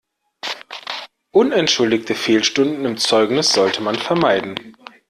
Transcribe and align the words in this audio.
Unentschuldigte 1.29 2.15
Fehlstunden 2.15 2.85
im 2.85 2.97
Zeugnis 2.97 3.53
sollte 3.53 3.81
man 3.83 3.93
vermeiden. 3.97 4.75